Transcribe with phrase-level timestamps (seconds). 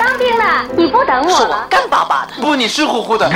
[0.00, 1.66] 当兵了，你不等我是我了？
[1.68, 2.40] 干巴巴的。
[2.40, 3.30] 不，你湿乎乎的。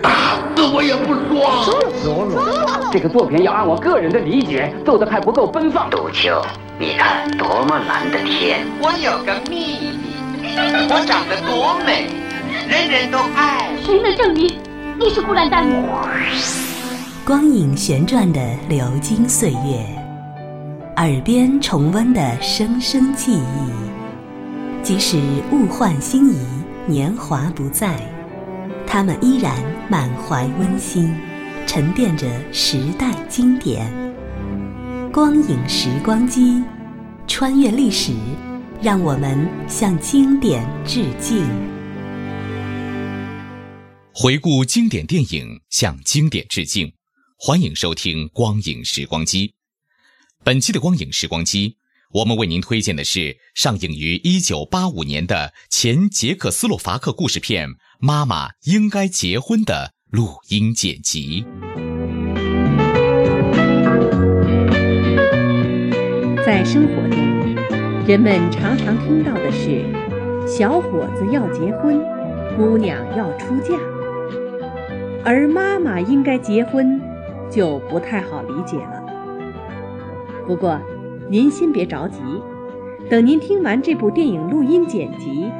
[0.00, 2.88] 打死我也不说。
[2.92, 5.90] 这个作品要按我个人的理解奏的还不够奔放。
[5.90, 6.40] 杜秋，
[6.78, 8.64] 你看多么蓝的天！
[8.80, 9.90] 我有个秘
[10.40, 10.56] 密，
[10.88, 12.06] 我长得多美，
[12.68, 13.68] 人人都爱。
[13.84, 14.60] 谁能证明
[15.00, 15.66] 你是孤兰丹？
[17.24, 19.84] 光影旋转的流金岁月，
[20.98, 23.42] 耳边重温的声声记忆，
[24.86, 25.18] 即使
[25.50, 26.36] 物换星移，
[26.86, 28.00] 年华不再，
[28.86, 29.52] 他们依然
[29.90, 31.12] 满怀温馨，
[31.66, 33.84] 沉淀着时代经典。
[35.12, 36.62] 光影时光机，
[37.26, 38.12] 穿越历史，
[38.80, 41.44] 让我们向经典致敬。
[44.14, 46.92] 回顾经典电影，向经典致敬。
[47.36, 49.48] 欢迎收听《光影时光机》。
[50.44, 51.70] 本期的《光影时光机》，
[52.12, 61.44] 我们为您推荐的是上映于1985年的前捷克斯洛伐克故事片《妈妈应该结婚》的录音剪辑。
[66.44, 67.18] 在生活中，
[68.06, 69.84] 人们常常听到的是
[70.46, 72.00] “小伙子要结婚，
[72.56, 73.74] 姑娘要出嫁”，
[75.24, 77.00] 而“妈妈应该结婚”
[77.50, 79.02] 就不太好理解了。
[80.46, 80.80] 不过，
[81.28, 82.20] 您先别着急，
[83.10, 85.50] 等您听完这部电影录音剪辑，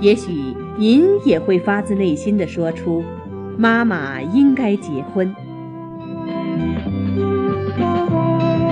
[0.00, 0.32] 也许
[0.76, 3.04] 您也会发自内心的说出
[3.56, 5.32] “妈妈应该结婚”。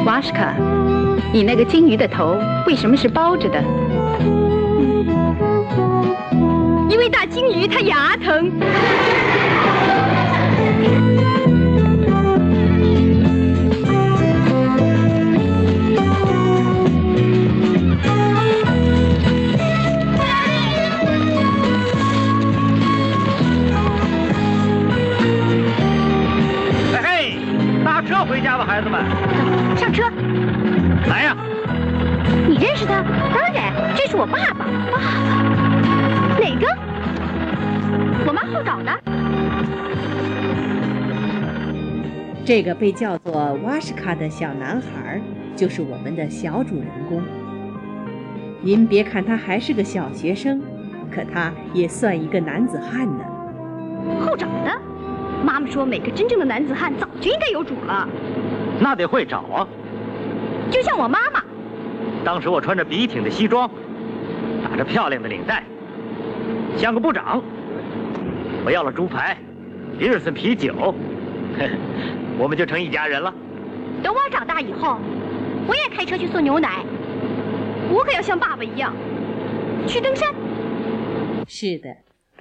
[0.04, 0.56] 瓦什卡，
[1.32, 3.62] 你那个金鱼的头为什么是包着的？
[6.90, 8.50] 因为大金鱼它牙疼。
[28.40, 29.04] 回家吧，孩子们。
[29.76, 30.04] 上车。
[31.10, 31.36] 来呀！
[32.48, 33.04] 你认识他？
[33.34, 34.64] 当然，这是我爸爸。
[34.90, 36.40] 爸爸？
[36.40, 36.66] 哪个？
[38.26, 38.98] 我妈后找的。
[42.42, 45.20] 这个被叫做瓦什卡的小男孩，
[45.54, 47.22] 就是我们的小主人公。
[48.62, 50.62] 您别看他还是个小学生，
[51.14, 53.22] 可他也算一个男子汉呢。
[54.18, 54.79] 后找的？
[55.50, 58.08] 妈妈说，每个真正的男子汉早就应该有主了。
[58.78, 59.66] 那得会找啊！
[60.70, 61.42] 就像我妈妈。
[62.24, 63.68] 当时我穿着笔挺的西装，
[64.62, 65.64] 打着漂亮的领带，
[66.76, 67.42] 像个部长。
[68.64, 69.36] 我要了猪排、
[69.98, 70.94] 比尔森啤酒，呵
[71.58, 71.68] 呵，
[72.38, 73.34] 我们就成一家人了。
[74.04, 75.00] 等我长大以后，
[75.66, 76.84] 我也开车去送牛奶。
[77.90, 78.94] 我可要像爸爸一样
[79.88, 80.32] 去登山。
[81.48, 81.96] 是的，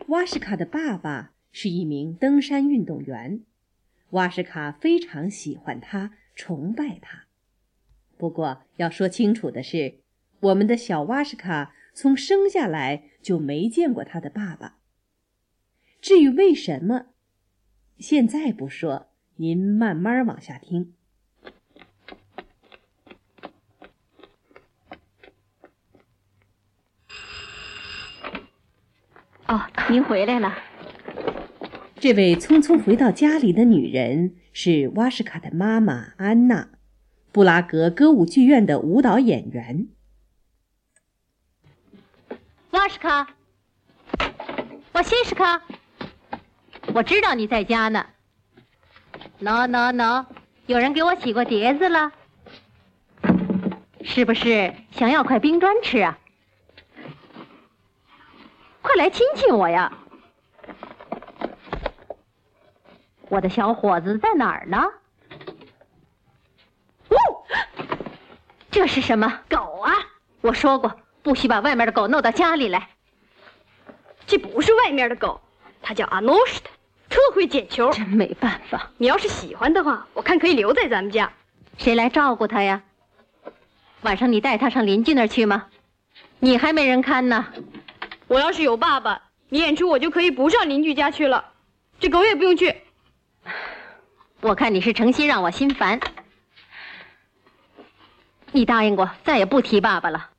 [0.09, 3.41] 瓦什卡的爸爸是一名登山运动员，
[4.11, 7.25] 瓦什卡非常喜欢他，崇拜他。
[8.17, 9.99] 不过要说清楚的是，
[10.41, 14.77] 我们的小瓦什卡从生下来就没见过他的爸爸。
[16.01, 17.07] 至于为什么，
[17.97, 20.93] 现在不说，您慢慢往下听。
[29.47, 30.68] 哦，您回来了。
[32.01, 36.69] 这位匆匆回到家里的女人是瓦什卡的妈妈安娜，
[37.33, 39.89] 布拉格歌舞剧院的舞蹈演员。
[42.71, 43.27] 瓦什卡，
[44.93, 45.61] 瓦西什卡，
[46.93, 48.05] 我知道你在家呢。
[49.41, 50.25] 喏喏喏，
[50.67, 52.13] 有人给我洗过碟子了，
[54.03, 56.17] 是不是想要块冰砖吃啊？
[58.81, 59.97] 快来亲亲我呀！
[63.29, 64.77] 我的小伙子在哪儿呢？
[67.09, 67.17] 哦，
[68.71, 69.93] 这是什么狗啊？
[70.41, 72.89] 我说过不许把外面的狗弄到家里来。
[74.25, 75.39] 这不是外面的狗，
[75.81, 76.69] 它叫阿诺什特，
[77.09, 77.91] 特会捡球。
[77.91, 78.89] 真没办法。
[78.97, 81.31] 你要是喜欢的话，我看可以留在咱们家。
[81.77, 82.81] 谁来照顾它呀？
[84.01, 85.67] 晚上你带它上邻居那儿去吗？
[86.39, 87.45] 你还没人看呢。
[88.27, 91.53] 我要是有爸爸，你演出我就可以不上邻居家去了，
[91.99, 92.75] 这狗也不用去。
[94.41, 95.99] 我看你是诚心让我心烦。
[98.51, 100.29] 你答应过再也不提爸爸了，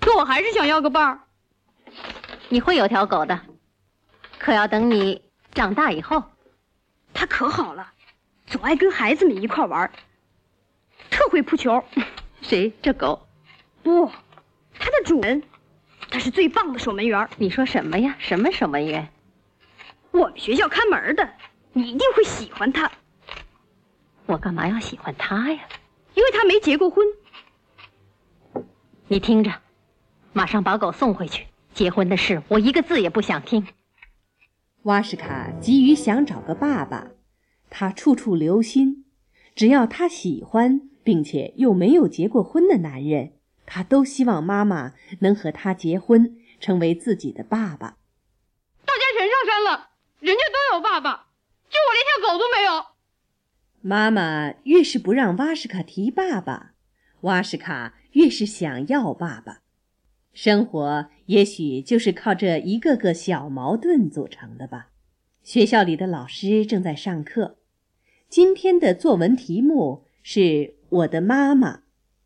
[0.00, 1.20] 可我还是想要个伴儿。
[2.48, 3.40] 你会有条狗的，
[4.38, 5.22] 可要等你
[5.54, 6.22] 长大以后。
[7.14, 7.92] 它可好了，
[8.46, 9.90] 总爱跟孩子们一块玩，
[11.08, 11.82] 特会扑球。
[12.42, 12.72] 谁？
[12.82, 13.26] 这狗？
[13.82, 14.10] 不，
[14.78, 15.42] 它的主人。
[16.10, 17.28] 他是最棒的守门员。
[17.36, 18.16] 你说什么呀？
[18.18, 19.08] 什么守门员？
[20.10, 21.28] 我们学校看门的，
[21.76, 22.90] 你一定会喜欢他。
[24.24, 25.60] 我干嘛要喜欢他呀？
[26.14, 27.06] 因为他没结过婚。
[29.08, 29.52] 你听着，
[30.32, 31.46] 马上把狗送回去。
[31.74, 33.66] 结婚的事，我一个字也不想听。
[34.84, 37.08] 瓦什卡急于想找个爸爸，
[37.68, 39.04] 他处处留心，
[39.54, 43.34] 只要他喜欢并且又没有结过婚的男人，
[43.66, 47.98] 他都希望妈妈能和他结婚，成为自己的爸爸。
[48.86, 49.90] 大家全上山了，
[50.20, 51.25] 人家都有爸爸，
[51.76, 52.86] 就我连条狗都没有。
[53.82, 56.72] 妈妈越是不让瓦什卡提爸爸，
[57.20, 59.60] 瓦什卡越是想要爸爸。
[60.32, 64.88] 生活也许就是靠这一个个小矛盾组成的吧。
[65.42, 67.58] 学校里的老师正在上课，
[68.28, 71.82] 今天的作文题目是我的妈妈，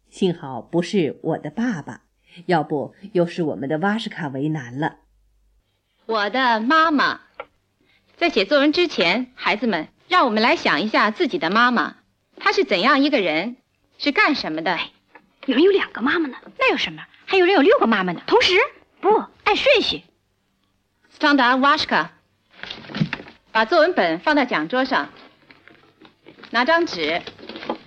[0.09, 2.05] 幸好不是我的爸爸，
[2.47, 5.01] 要不又是我们的瓦什卡为难了。
[6.07, 7.21] 我的妈妈，
[8.21, 11.95] 在写作文之前，孩子们，让我们来想一下自己的妈妈，
[12.37, 13.57] 她是怎样一个人，
[13.97, 14.79] 是干什么的？
[15.47, 17.03] 有人有两个妈妈呢，那有什么？
[17.25, 18.53] 还有人有六个妈妈呢，同时
[19.01, 20.03] 不按顺序。
[21.09, 22.13] 斯汤达瓦什卡，
[23.53, 25.09] 把作文本放在讲桌上，
[26.51, 27.23] 拿张纸，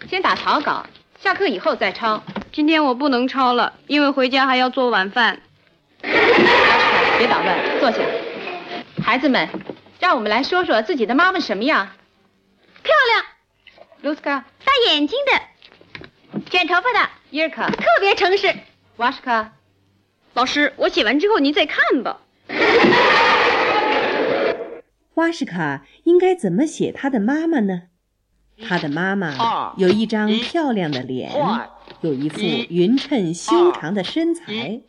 [0.09, 0.88] 先打草稿，
[1.19, 2.24] 下课以后再抄。
[2.51, 5.44] 今天我不能抄了，因为回家还要做晚饭。
[6.01, 8.00] 别捣乱，坐下。
[9.03, 9.47] 孩子们，
[10.03, 11.88] 让我们来说说自己的妈妈什么样。
[12.83, 13.25] 漂亮。
[14.01, 15.31] 卢斯卡，大眼睛的，
[16.51, 17.09] 卷头发的。
[17.29, 18.53] 伊尔卡，特别诚实。
[18.97, 19.53] 瓦什卡，
[20.33, 22.19] 老师，我写完之后您再看吧。
[25.15, 27.83] 瓦什卡应该怎么写他的妈妈呢？
[28.67, 31.31] 他的妈妈有一张漂亮的脸，
[32.01, 34.81] 有一副匀称修长的身材。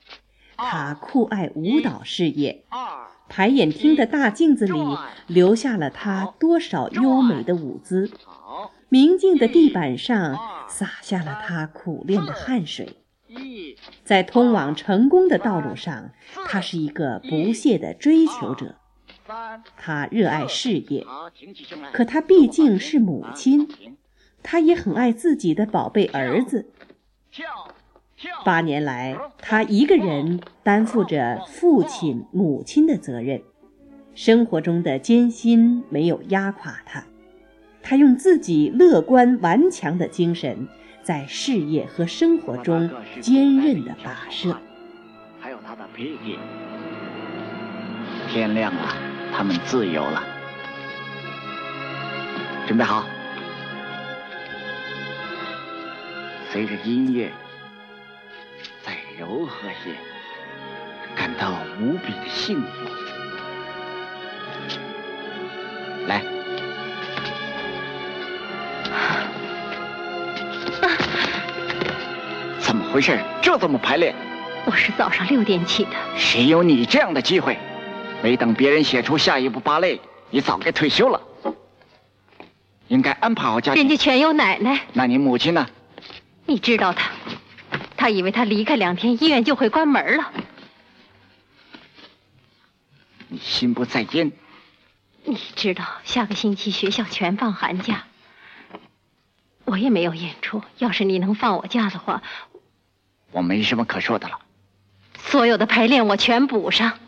[0.56, 2.64] 她酷爱舞蹈事业，
[3.29, 4.79] 排演厅的大镜子里
[5.26, 8.11] 留下了她多少优美的舞姿，
[8.88, 10.38] 明净的地板上
[10.69, 12.99] 洒下了她苦练的汗水。
[14.05, 16.12] 在通往成功的道路上，
[16.47, 18.76] 他是一个不懈的追求者。
[19.76, 21.05] 他热爱事业，
[21.93, 23.69] 可他毕竟是母亲，
[24.43, 26.71] 他也很爱自己的宝贝儿子。
[28.44, 33.43] 八年来，他一个人担负着父亲、母亲的责任，
[34.15, 37.05] 生活中的艰辛没有压垮他，
[37.82, 40.69] 他用自己乐观顽强的精神。
[41.03, 42.88] 在事业和生活中
[43.21, 44.56] 坚韧的跋涉，
[45.38, 46.38] 还有他的弟弟。
[48.26, 48.97] 天亮了，
[49.31, 50.25] 他们自由了。
[52.67, 53.05] 准备好，
[56.50, 57.44] 随着音乐，再
[59.19, 59.94] 柔和些，
[61.14, 62.66] 感到无比的幸福。
[66.06, 66.20] 来。
[72.58, 73.16] 怎么回事？
[73.40, 74.12] 这怎么排练？
[74.64, 75.90] 我是早上六点起的。
[76.16, 77.56] 谁有你这样的机会？
[78.20, 80.00] 没等别人写出下一部芭蕾，
[80.31, 81.20] 你早该退休了。
[82.88, 83.81] 应该安排好假期。
[83.81, 84.81] 人家全有奶奶。
[84.93, 85.69] 那你母亲呢？
[86.46, 87.12] 你知道她，
[88.04, 90.30] 她以为他离开两天，医院就会关门了。
[93.28, 94.30] 你心不在焉。
[95.25, 98.04] 你知道下个星期学校全放寒假。
[99.64, 100.62] 我也没有演出。
[100.76, 102.23] 要是你能放我假的话，
[103.30, 104.38] 我没什么可说的了。
[105.16, 106.99] 所有的排练我全补上。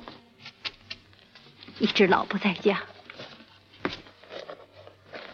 [1.79, 2.81] 一直老不在家，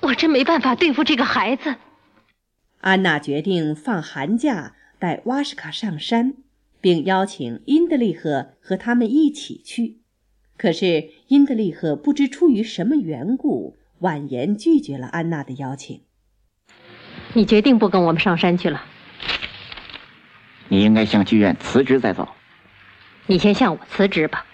[0.00, 1.76] 我真没办法对付这个孩子。
[2.81, 6.35] 安娜决定放寒假带瓦什卡上山，
[6.80, 9.99] 并邀请因德利赫和他们一起去。
[10.56, 16.02] 可是因德利赫不知出于什么缘故，婉言拒绝了安娜的邀请。
[17.32, 18.85] 你决定不跟我们上山去了？
[20.68, 22.28] 你应该向剧院辞职再走。
[23.26, 24.47] 你先向我辞职吧。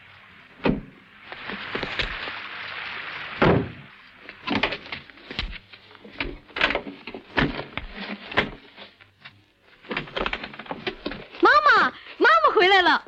[11.40, 13.04] 妈妈，妈妈回来了。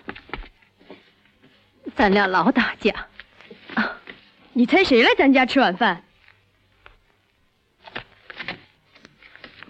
[2.11, 2.93] 咱俩老打架。
[3.75, 3.93] 啊，
[4.53, 6.03] 你猜谁来咱家吃晚饭？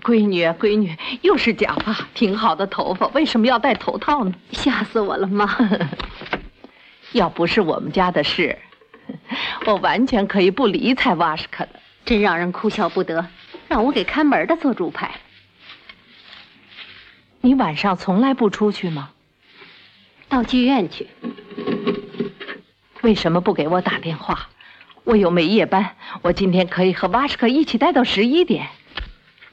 [0.03, 4.33] 闺女，闺女，又是假发，挺好的头发，为什么要戴头套呢？
[4.53, 5.55] 吓死我了，妈！
[7.13, 8.59] 要不是我们家的事，
[9.67, 11.81] 我完全可以不理睬瓦什克的。
[12.07, 13.29] 真让人哭笑不得，
[13.69, 15.11] 让我给看门的做主牌。
[17.43, 19.11] 你晚上从来不出去吗？
[20.31, 21.07] 到剧院去。
[23.03, 24.49] 为什么不给我打电话？
[25.05, 28.69] 我又没夜班，我今天可以和瓦什克一起待到十一点。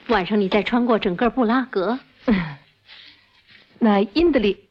[0.08, 1.98] 晚上你再穿过整个布拉格。
[2.26, 2.56] 嗯
[3.78, 4.68] 那英德利，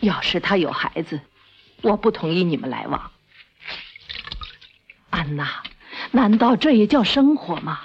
[0.00, 1.20] 要是他有孩子，
[1.82, 3.10] 我不同意你们来往。
[5.10, 5.62] 安娜，
[6.12, 7.80] 难道这也叫生活吗？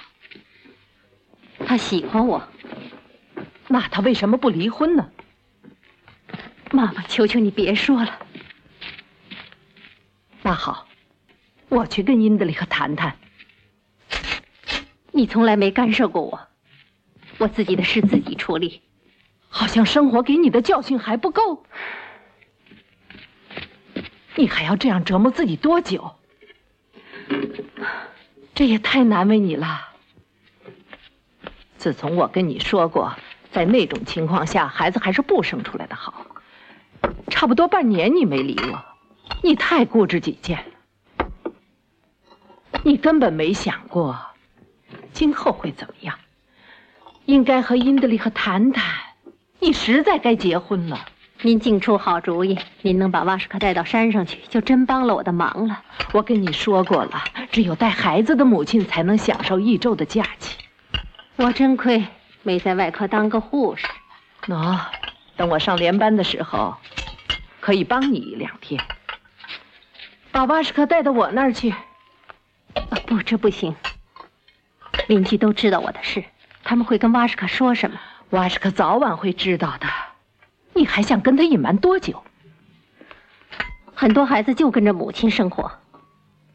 [1.66, 2.48] 他喜欢我，
[3.66, 5.10] 那他为什么不离婚呢？
[6.78, 8.20] 妈妈，求求你别说了。
[10.42, 10.86] 那好，
[11.68, 13.16] 我去跟英德里克谈谈。
[15.10, 16.40] 你从来没干涉过我，
[17.38, 18.80] 我自己的事自己处理。
[19.48, 21.66] 好像生活给你的教训还不够，
[24.36, 26.14] 你还要这样折磨自己多久？
[28.54, 29.88] 这也太难为你了。
[31.76, 33.16] 自从我跟你说过，
[33.50, 36.24] 在那种情况下，孩子还是不生出来的好。
[37.30, 38.84] 差不多半年你没理我，
[39.42, 41.52] 你太固执己见了。
[42.82, 44.18] 你根本没想过，
[45.12, 46.18] 今后会怎么样？
[47.26, 48.84] 应该和英德利和谈谈。
[49.60, 51.06] 你实在该结婚了。
[51.42, 55.82] 您净出好主意，您能把瓦什克带到山上去，就真帮了我的忙了。
[56.12, 60.56] 我跟你说过了，只有带孩子的母亲才能享受一周的假期。
[61.36, 62.04] 我真亏
[62.42, 63.86] 没在外科当个护士。
[64.46, 64.80] 喏，
[65.36, 66.74] 等我上连班的时候，
[67.60, 68.80] 可以帮你一两天，
[70.30, 71.74] 把瓦什克带到我那儿去。
[73.06, 73.74] 不，这不行。
[75.06, 76.24] 邻居都知道我的事，
[76.64, 77.98] 他们会跟瓦什克说什么？
[78.30, 79.86] 瓦什克早晚会知道的。
[80.74, 82.22] 你还想跟他隐瞒多久？
[83.94, 85.72] 很多孩子就跟着母亲生活，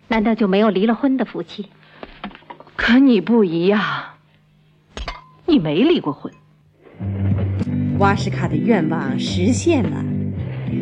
[0.07, 1.69] 难道就没有离了婚的夫妻？
[2.75, 4.15] 可你不一样，
[5.45, 6.31] 你没离过婚。
[7.97, 10.03] 瓦什卡的愿望实现了，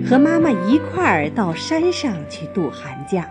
[0.07, 3.27] 和妈妈一块儿到山上去度寒假。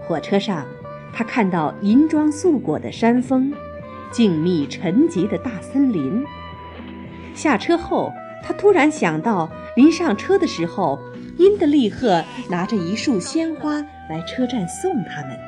[0.00, 0.64] 火车上，
[1.12, 3.52] 他看到银装素裹的山峰，
[4.10, 6.24] 静谧沉寂的大森林。
[7.34, 10.98] 下车后，他突然想到，临上车的时候，
[11.36, 15.38] 因德利赫拿着一束鲜花来车站送他们。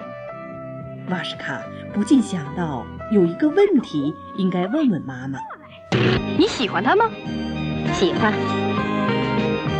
[1.09, 1.63] 瓦什卡
[1.93, 5.39] 不禁想到，有一个问题应该问问妈妈：
[6.39, 7.11] 你喜欢他吗？
[7.95, 8.70] 喜欢。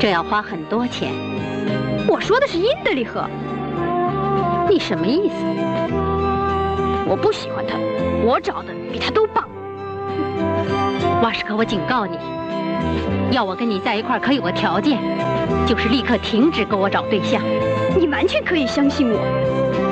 [0.01, 1.13] 这要花很多钱。
[2.09, 3.23] 我说的是因德里赫。
[4.67, 5.35] 你什么意思？
[7.07, 7.77] 我不喜欢他，
[8.25, 9.47] 我找的比他都棒。
[11.23, 12.17] 瓦什克，我警告你，
[13.31, 14.99] 要我跟你在一块儿，可有个条件，
[15.67, 17.43] 就是立刻停止给我找对象。
[17.95, 19.90] 你完全可以相信我。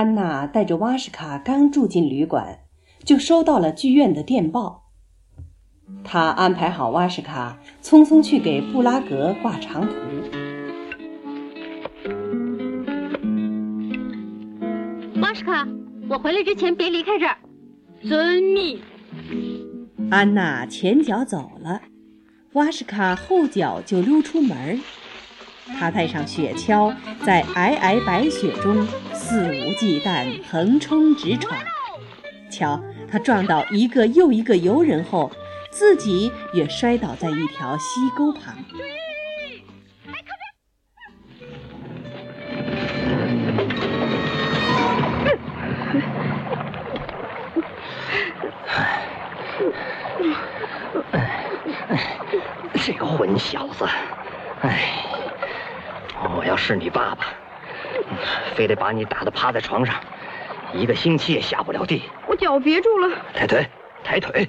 [0.00, 2.60] 安娜带着瓦什卡刚住进旅馆，
[3.04, 4.84] 就收到了剧院的电报。
[6.02, 9.92] 她安排好瓦什卡，匆匆去给布拉格挂长途。
[15.20, 15.68] 瓦什卡，
[16.08, 17.36] 我回来之前别离开这儿，
[18.00, 18.80] 遵命。
[20.10, 21.82] 安娜前脚走了，
[22.54, 24.80] 瓦什卡后脚就溜出门。
[25.78, 31.58] 他带上雪橇，在皑皑白雪中肆无忌惮横冲直闯。
[32.50, 35.30] 瞧，他撞到一个又一个游人后，
[35.70, 38.54] 自己也摔倒在一条溪沟旁。
[52.82, 53.86] 这个混小子！
[54.62, 55.04] 哎，
[56.36, 57.26] 我要是你爸爸，
[58.54, 59.94] 非得把你打得趴在床上，
[60.72, 62.02] 一个星期也下不了地。
[62.26, 63.16] 我脚别住了。
[63.34, 63.66] 抬腿，
[64.04, 64.48] 抬腿！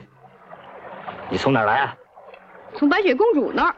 [1.30, 1.96] 你从哪儿来啊？
[2.76, 3.76] 从白雪公主那儿。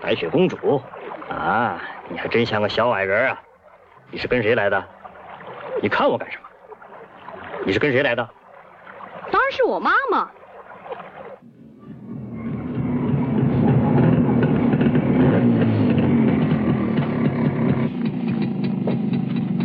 [0.00, 0.82] 白雪公主？
[1.28, 3.42] 啊，你还真像个小矮人啊！
[4.10, 4.82] 你是跟谁来的？
[5.82, 6.48] 你看我干什么？
[7.64, 8.28] 你是跟谁来的？
[9.30, 10.30] 当然是我妈妈。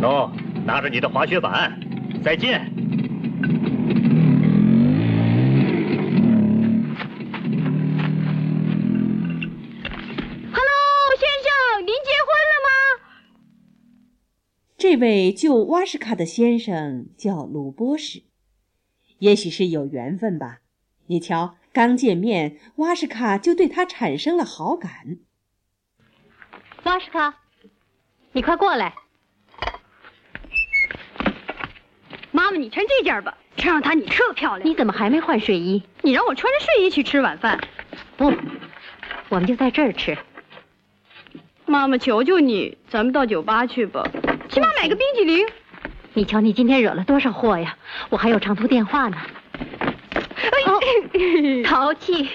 [0.02, 0.28] 喏，
[0.64, 1.78] 拿着你的滑雪板，
[2.24, 2.58] 再见。
[10.50, 10.74] Hello，
[11.16, 12.68] 先生，您结婚了吗？
[14.76, 18.24] 这位救瓦什卡的先生叫鲁波什，
[19.20, 20.62] 也许是有缘分吧。
[21.06, 25.18] 你瞧，刚见面，瓦什卡就对他产生了好感。
[26.82, 27.42] 瓦什卡，
[28.32, 28.96] 你快过来。
[32.52, 34.68] 妈妈，你穿这件吧，穿上它你特漂亮。
[34.68, 35.82] 你怎么还没换睡衣？
[36.02, 37.58] 你让我穿着睡衣去吃晚饭。
[38.18, 38.30] 不，
[39.30, 40.18] 我们就在这儿吃。
[41.64, 44.06] 妈妈，求求你，咱们到酒吧去吧，
[44.50, 45.46] 起码买个冰淇淋。
[46.12, 47.78] 你瞧，你今天惹了多少祸呀！
[48.10, 49.16] 我还有长途电话呢。
[50.66, 50.78] 哦，
[51.64, 52.28] 淘气。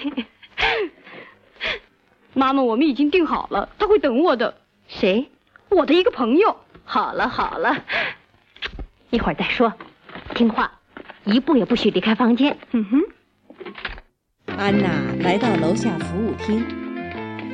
[2.34, 4.56] 妈妈，我们已经定好了，他会等我的。
[4.88, 5.30] 谁？
[5.68, 6.56] 我的一个朋友。
[6.84, 7.84] 好了好了，
[9.10, 9.72] 一会儿再说。
[10.34, 10.70] 听话，
[11.24, 12.56] 一步也不许离开房间。
[12.72, 13.00] 嗯哼。
[14.56, 14.88] 安娜
[15.22, 16.64] 来到楼下服务厅，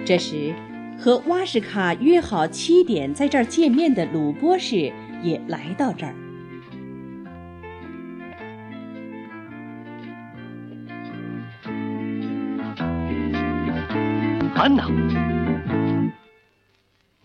[0.05, 0.55] 这时
[0.99, 6.15] 和瓦什卡约好七点在这儿见面的鲁波士也来到这儿。
[14.55, 14.89] 安娜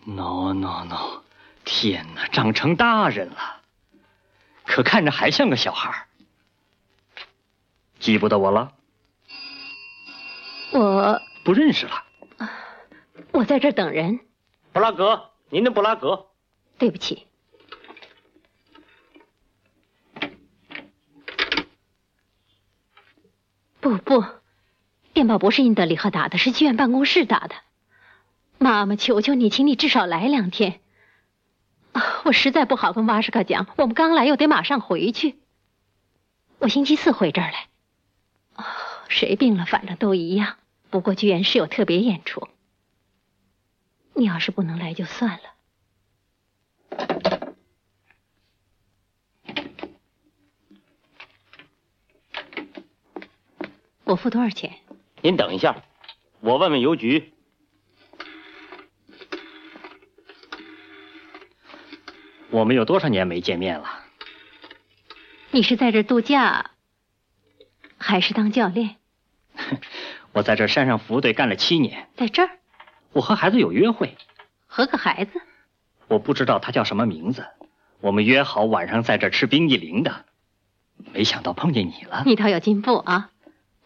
[0.04, 1.22] ，no no no，
[1.64, 3.59] 天哪，长成大人了，
[4.70, 6.06] 可看着还像个小孩
[7.98, 8.72] 记不得我了？
[10.72, 12.04] 我不认识了。
[13.32, 14.20] 我在这儿等人。
[14.72, 16.28] 布拉格，您的布拉格。
[16.78, 17.26] 对不起。
[23.80, 24.24] 不不，
[25.12, 27.56] 电报不是印德里赫打的，是剧院办公室打的。
[28.58, 30.80] 妈妈，求求你，请你至少来两天。
[32.24, 35.36] 我实在不好跟瓦什卡讲，我们刚来又得马上回去。
[36.58, 37.66] 我星期四回这儿来。
[38.54, 38.66] 啊，
[39.08, 40.56] 谁病了，反正都一样。
[40.90, 42.48] 不过居然是有特别演出。
[44.14, 45.40] 你要是不能来就算了。
[54.04, 54.74] 我付多少钱？
[55.22, 55.82] 您等一下，
[56.40, 57.32] 我问问邮局。
[62.50, 63.88] 我们有多少年没见面了？
[65.52, 66.70] 你是在这度假，
[67.98, 68.96] 还是当教练？
[70.32, 72.08] 我在这山上服务队干了七年。
[72.16, 72.50] 在这儿？
[73.12, 74.16] 我和孩子有约会。
[74.66, 75.40] 和个孩子？
[76.08, 77.46] 我不知道他叫什么名字。
[78.00, 80.24] 我们约好晚上在这吃冰激凌的，
[81.12, 82.22] 没想到碰见你了。
[82.24, 83.30] 你倒有进步啊！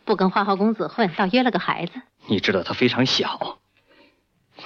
[0.04, 2.00] 不跟花花公子混，倒约了个孩子。
[2.26, 3.58] 你知道他非常小，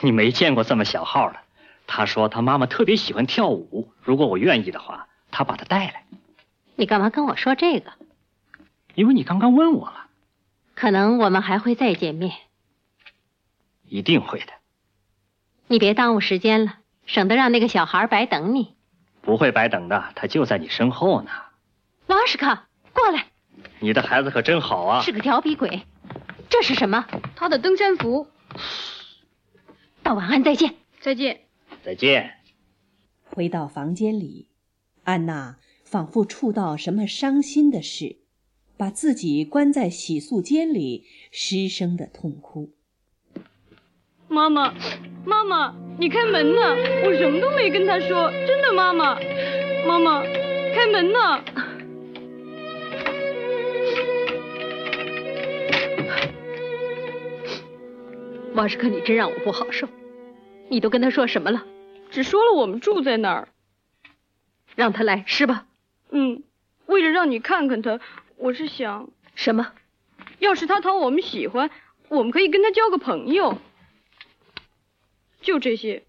[0.01, 1.39] 你没见过这么小号的。
[1.89, 6.05] 他说他妈妈特别喜欢跳舞，如果我愿意的话，他把他带来。
[6.77, 7.91] 你干嘛跟我说这个？
[8.95, 10.07] 因为你刚刚问我了。
[10.75, 12.37] 可能我们还会再见面。
[13.89, 14.53] 一定会的。
[15.67, 16.75] 你别耽误时间了，
[17.07, 18.77] 省得让那个小孩白等你。
[19.23, 21.31] 不会白等的，他就在你身后呢。
[22.07, 23.27] 瓦什卡，过来。
[23.81, 25.01] 你的孩子可真好啊！
[25.01, 25.83] 是个调皮鬼。
[26.51, 27.07] 这是什么？
[27.35, 28.29] 他的登山服。
[30.03, 30.75] 道晚安，再见。
[31.01, 31.48] 再见。
[31.89, 32.35] 再见。
[33.25, 34.49] 回到房间里，
[35.05, 38.19] 安娜仿佛触到什么伤心的事，
[38.77, 42.75] 把自己关在洗漱间里，失声的痛哭。
[44.29, 44.75] 妈妈，
[45.25, 46.77] 妈妈，你开门呐！
[47.07, 49.19] 我什么都没跟他说，真的，妈妈，
[49.87, 50.23] 妈妈，
[50.75, 51.43] 开门呐！
[58.53, 59.89] 瓦什克，你真让我不好受。
[60.69, 61.65] 你都跟他说什么了？
[62.11, 63.49] 只说了我们住在那儿，
[64.75, 65.67] 让他来是吧？
[66.11, 66.43] 嗯，
[66.87, 68.01] 为了让你看看他，
[68.37, 69.73] 我是想什么？
[70.39, 71.71] 要是他讨我们喜欢，
[72.09, 73.59] 我们可以跟他交个朋友。
[75.41, 76.05] 就这些。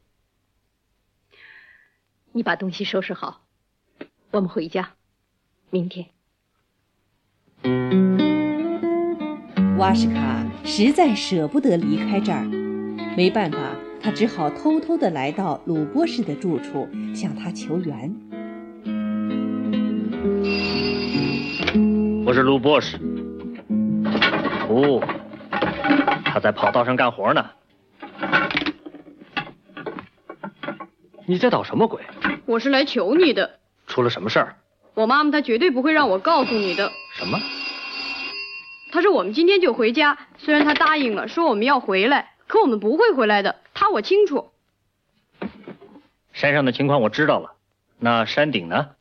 [2.32, 3.42] 你把东西收拾好，
[4.32, 4.94] 我们回家。
[5.70, 6.08] 明天。
[9.78, 12.44] 瓦什卡实在舍不得离开这儿，
[13.18, 13.58] 没办法，
[14.02, 18.16] 他只好偷偷的来到鲁波士的住处，向他求援。
[22.26, 22.98] 我是鲁波士。
[24.70, 25.02] 哦，
[26.24, 27.46] 他在跑道上干活呢。
[31.26, 32.02] 你在捣什么鬼？
[32.46, 33.60] 我是来求你的。
[33.86, 34.56] 出了什么事儿？
[34.94, 36.92] 我妈妈她绝对不会让我告诉你的。
[37.16, 37.38] 什么？
[38.92, 40.18] 她说我们今天就回家。
[40.38, 43.56] 虽然她答应了，说我们要回来，可我们不会回来的。
[43.90, 44.52] 她我清楚。
[46.32, 47.56] 山上的情况我知道了。
[47.98, 48.92] 那山顶呢？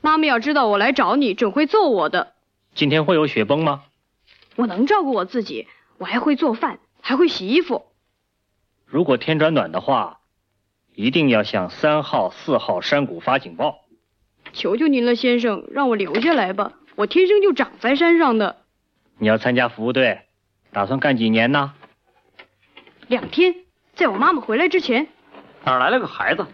[0.00, 2.32] 妈妈要知道我来找你，准会揍我的。
[2.74, 3.84] 今天会有雪崩吗？
[4.54, 7.84] 我能照顾我自己，我还会做饭，还会洗衣服。
[8.86, 10.20] 如果天转暖的话。
[10.94, 13.80] 一定要向三号、四号山谷发警报！
[14.54, 16.72] 求求您了，先生，让我留下来吧。
[16.94, 18.62] 我天生就长在山上的。
[19.18, 20.22] 你要参加服务队，
[20.72, 21.74] 打算干几年呢？
[23.08, 23.56] 两天，
[23.96, 25.08] 在我妈妈回来之前。
[25.64, 26.46] 哪来了个孩子？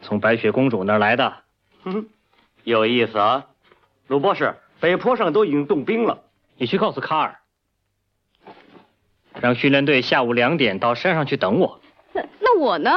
[0.00, 1.34] 从白雪公主那儿来的。
[2.62, 3.46] 有意思啊，
[4.06, 6.22] 鲁博士，北坡上都已经冻冰了，
[6.56, 7.40] 你去告诉卡尔，
[9.40, 11.80] 让训练队下午两点到山上去等我。
[12.12, 12.90] 那那我呢？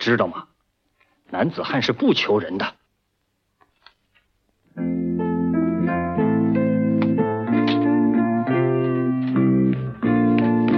[0.00, 0.48] 知道吗？
[1.30, 2.74] 男子汉是不求人的。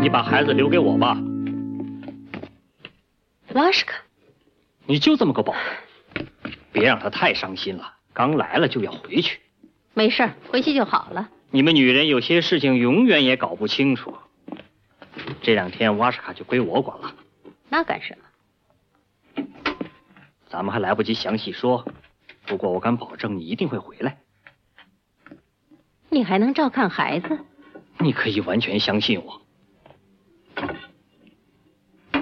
[0.03, 1.17] 你把孩子留给我吧，
[3.55, 3.97] 瓦什卡。
[4.87, 5.55] 你就这么个宝
[6.15, 6.27] 贝，
[6.73, 7.95] 别让他太伤心了。
[8.13, 9.41] 刚来了就要回去。
[9.95, 11.29] 没事，回去就好了。
[11.51, 14.17] 你们女人有些事情永远也搞不清楚。
[15.43, 17.15] 这两天瓦什卡就归我管了。
[17.69, 19.45] 那干什么？
[20.49, 21.87] 咱们还来不及详细说，
[22.47, 24.19] 不过我敢保证你一定会回来。
[26.09, 27.39] 你还能照看孩子？
[27.99, 29.40] 你可以完全相信我。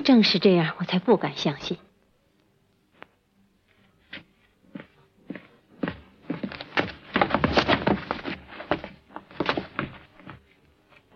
[0.09, 1.77] 正是这样，我才不敢相信。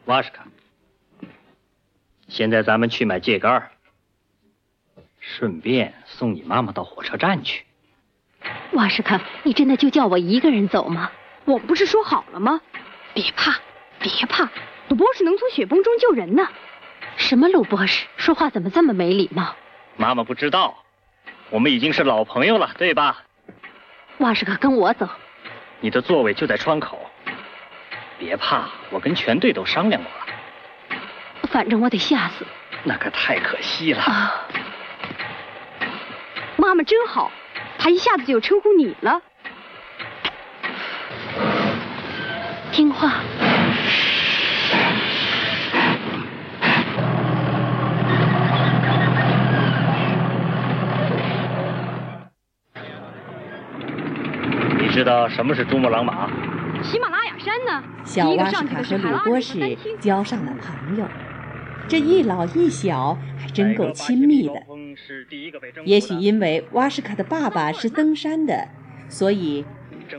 [0.04, 0.46] 瓦什卡，
[2.28, 3.62] 现在咱们去买秸秆，
[5.20, 7.64] 顺便送你妈妈到火车站去。
[8.74, 11.10] 瓦什卡，你真的就叫我一个人走吗？
[11.46, 12.60] 我们不是说好了吗？
[13.14, 13.58] 别怕，
[14.00, 14.50] 别怕，
[14.86, 16.46] 赌博是能从雪崩中救人呢。
[17.16, 18.06] 什么鲁博士？
[18.16, 19.54] 说话怎么这么没礼貌？
[19.96, 20.74] 妈妈不知道，
[21.50, 23.22] 我们已经是老朋友了，对吧？
[24.18, 25.08] 瓦什卡，跟我走。
[25.80, 26.98] 你的座位就在窗口。
[28.18, 30.26] 别怕，我跟全队都商量过了。
[31.48, 32.46] 反正我得吓死。
[32.84, 34.02] 那可太可惜了。
[34.02, 34.46] 啊！
[36.56, 37.30] 妈妈真好，
[37.78, 39.20] 她一下子就称呼你了。
[42.70, 43.20] 听话。
[55.02, 56.30] 知道什么是珠穆朗玛？
[56.80, 57.82] 喜马拉雅山呢？
[58.04, 61.04] 小瓦什卡和鲁波士交上了朋友，
[61.88, 64.54] 这一老一小还真够亲密的。
[65.84, 68.68] 也许因为瓦什卡的爸爸是登山的，
[69.08, 69.64] 所以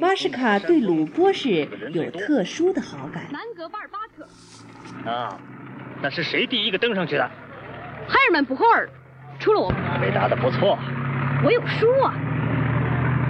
[0.01, 3.23] 瓦什卡对鲁波士有特殊的好感。
[3.31, 5.09] 南格巴尔巴特。
[5.09, 5.39] 啊，
[6.01, 7.23] 那是谁第一个登上去的？
[8.05, 8.89] 海尔曼·布霍尔。
[9.39, 9.69] 除了我，
[10.01, 10.77] 回答的不错。
[11.41, 12.13] 我有书啊。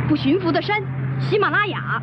[0.10, 0.84] 不驯服的山，
[1.20, 2.02] 喜马拉雅。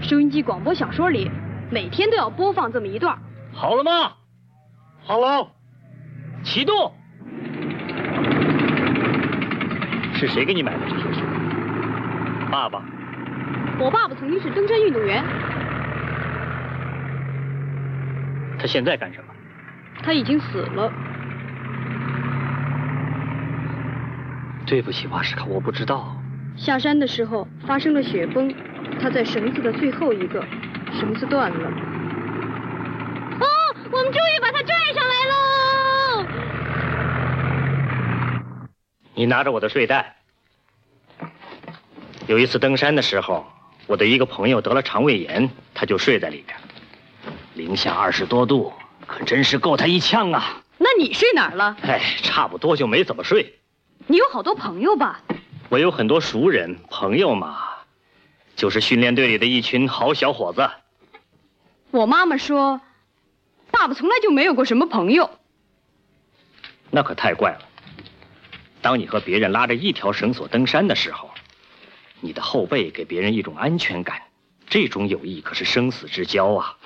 [0.00, 1.30] 收音机广播小说里，
[1.70, 3.16] 每天都要播放这么一段。
[3.52, 4.14] 好了吗？
[5.04, 5.48] 好了，
[6.42, 6.92] 启动。
[10.14, 11.20] 是谁给你买的这些书？
[12.50, 12.82] 爸爸。
[13.78, 15.24] 我爸爸曾经是登山运动员。
[18.58, 19.34] 他现在干什么？
[20.02, 20.92] 他已经死了。
[24.64, 26.16] 对不起，瓦什卡，我不知道。
[26.56, 28.54] 下山的时候发生了雪崩。
[29.00, 30.44] 他在绳子的最后一个，
[31.00, 31.70] 绳子断了。
[33.40, 33.46] 哦，
[33.90, 36.26] 我们终于把他拽上来喽！
[39.14, 40.16] 你拿着我的睡袋。
[42.28, 43.44] 有一次登山的时候，
[43.88, 46.56] 我的一个朋友得了肠胃炎，他就睡在里边。
[47.54, 48.72] 零下二十多度，
[49.06, 50.62] 可真是够他一呛啊！
[50.78, 51.76] 那你睡哪儿了？
[51.82, 53.58] 哎，差不多就没怎么睡。
[54.06, 55.20] 你有好多朋友吧？
[55.72, 57.56] 我有很多熟人，朋友嘛。
[58.54, 60.68] 就是训练队里的一群好小伙子。
[61.90, 62.82] 我妈妈说，
[63.70, 65.30] 爸爸从来就没有过什么朋友。
[66.90, 67.62] 那可太怪了。
[68.82, 71.30] 当你和别人拉着一条绳索登山的时候，
[72.20, 74.20] 你的后背给别人一种安全感，
[74.68, 76.76] 这种友谊可是生死之交啊。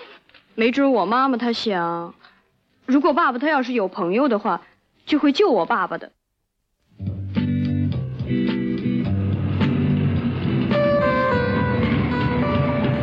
[0.54, 2.14] 没准我妈妈她想，
[2.84, 4.62] 如果爸爸他要是有朋友的话，
[5.04, 6.12] 就会救我爸爸的。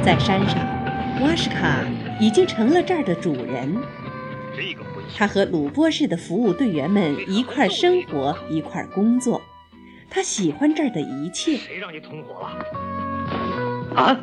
[0.04, 0.60] 在山上，
[1.22, 1.80] 瓦什卡
[2.20, 3.74] 已经成了这儿的主人。
[5.18, 9.42] 他和鲁波市的服务队员们一块生活，一块工作。
[10.10, 11.56] 他喜欢这儿的一切。
[11.56, 14.02] 谁让你通火了？
[14.02, 14.20] 啊！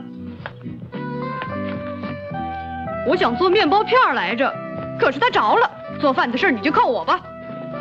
[3.09, 4.55] 我想做面包片来着，
[4.99, 5.71] 可是它着了。
[5.99, 7.19] 做饭的事你就靠我吧。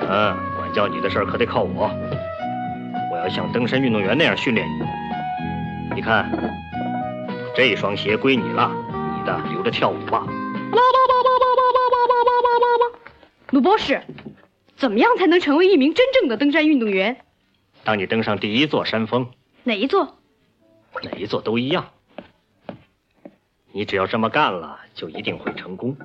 [0.09, 1.91] 嗯，管教你的事可得靠我。
[3.11, 5.95] 我要像登山运动员那样训练你。
[5.95, 6.31] 你看。
[7.59, 8.71] 这双鞋归你了，
[9.17, 10.25] 你的留着跳舞吧。
[13.49, 14.01] 鲁博士，
[14.77, 17.19] 怎么样才能成为一名真正的登山运动员？
[17.83, 19.29] 当你登上第一座山峰，
[19.65, 20.17] 哪一座？
[21.03, 21.89] 哪一座都一样。
[23.73, 25.97] 你只要这么干了，就一定会成功。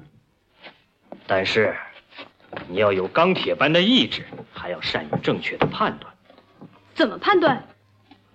[1.28, 1.76] 但是，
[2.66, 6.12] 你要有钢铁般的意志，还要善于正确的判断。
[6.96, 7.64] 怎么判断？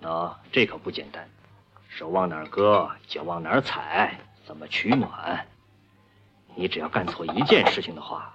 [0.00, 1.28] 啊，这可不简单。
[1.98, 5.46] 手往哪儿搁，脚往哪儿踩，怎么取暖。
[6.54, 8.32] 你只要干错一件事情的话，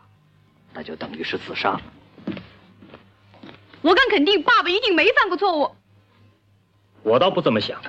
[0.73, 1.79] 那就等于是自杀。
[3.81, 5.73] 我敢肯定，爸爸一定没犯过错误。
[7.03, 7.81] 我倒不这么想。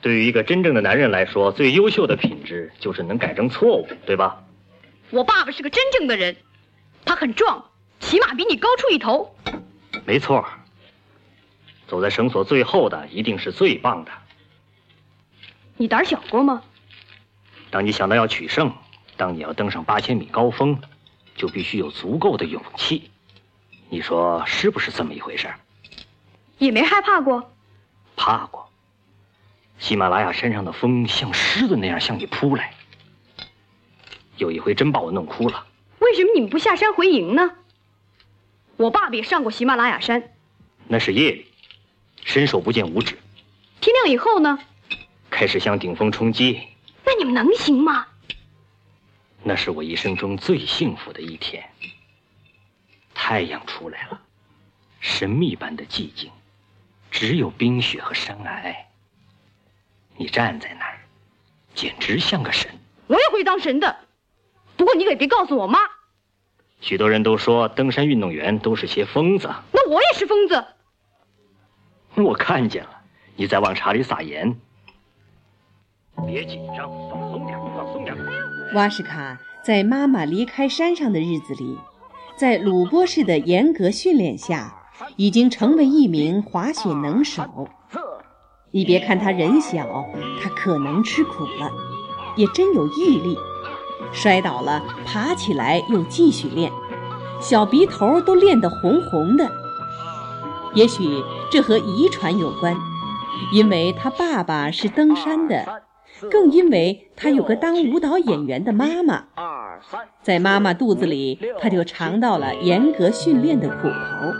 [0.00, 4.42] 对于一个真正的男人来说，最优秀的品质就是能改正错误，对吧？
[5.10, 6.36] 我爸爸是个真正的人，
[7.04, 7.64] 他很壮，
[8.00, 9.34] 起码比你高出一头。
[10.04, 10.44] 没错，
[11.88, 14.12] 走在绳索最后的一定是最棒的。
[15.76, 16.62] 你胆小过吗？
[17.70, 18.72] 当你想到要取胜，
[19.16, 20.80] 当你要登上八千米高峰，
[21.34, 23.10] 就必须有足够的勇气。
[23.88, 25.48] 你说是不是这么一回事？
[26.58, 27.52] 也没害怕过。
[28.16, 28.68] 怕过。
[29.78, 32.74] 喜马拉雅山上的风像狮子那样向你扑来，
[34.36, 35.66] 有一回真把我弄哭了。
[36.00, 37.50] 为什么你们不下山回营呢？
[38.76, 40.30] 我爸爸也上过喜马拉雅山。
[40.86, 41.46] 那是夜里，
[42.24, 43.18] 伸手不见五指。
[43.80, 44.58] 天亮以后呢？
[45.30, 46.60] 开始向顶峰冲击。
[47.04, 48.06] 那你们能行吗？
[49.42, 51.64] 那是我一生中最幸福的一天。
[53.14, 54.20] 太阳出来了，
[55.00, 56.30] 神秘般的寂静，
[57.10, 58.74] 只有冰雪和山崖。
[60.16, 60.98] 你站在那儿，
[61.74, 62.70] 简直像个神。
[63.06, 63.96] 我也会当神的，
[64.76, 65.78] 不过你可别告诉我妈。
[66.80, 69.52] 许多人都说登山运动员都是些疯子。
[69.72, 70.64] 那我也是疯子。
[72.24, 72.90] 我看见了，
[73.36, 74.56] 你在往茶里撒盐。
[76.26, 78.16] 别紧张，放松点，放松点。
[78.74, 81.78] 瓦什卡在妈妈离开山上的日子里，
[82.36, 84.74] 在鲁波士的严格训练下，
[85.16, 87.68] 已经成为一名滑雪能手。
[88.70, 90.06] 你别看他人小，
[90.42, 91.70] 他可能吃苦了，
[92.36, 93.36] 也真有毅力。
[94.12, 96.70] 摔倒了，爬起来又继续练，
[97.40, 99.50] 小鼻头都练得红红的。
[100.74, 102.76] 也许这和遗传有关，
[103.52, 105.82] 因为他爸爸是登山的，
[106.30, 109.24] 更因为他有个当舞蹈演员的妈妈。
[110.22, 114.32] 在妈妈肚子里，他就尝到了严格训练的苦头，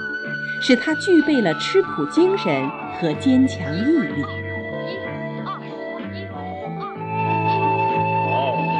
[0.61, 2.69] 使他具备了吃苦精神
[3.01, 4.25] 和坚强毅力。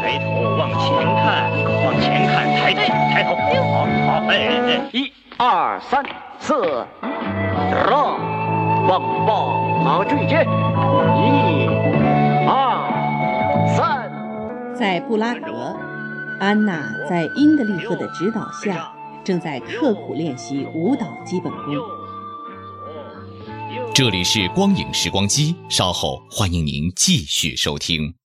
[0.03, 0.91] 抬头往前
[1.23, 1.51] 看，
[1.85, 2.81] 往前看，抬头，
[3.13, 3.37] 抬头，
[3.73, 4.33] 好，好，哎
[4.67, 6.05] 哎，一、二、三、
[6.41, 6.55] 四
[7.03, 8.17] ，draw，
[8.87, 11.67] 蹦蹦，好坠肩，一、
[12.47, 14.11] 二、三。
[14.75, 15.77] 在布拉格，
[16.41, 18.93] 安娜在英格利赫的指导下，
[19.25, 21.75] 正在刻苦练习舞蹈基本功。
[23.93, 28.18] 这里是光影时光机，稍后欢迎您继续收听。